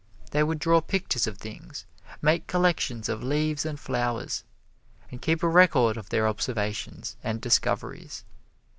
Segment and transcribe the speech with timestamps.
[0.31, 1.85] They would draw pictures of things,
[2.23, 4.43] make collections of leaves and flowers,
[5.11, 8.23] and keep a record of their observations and discoveries.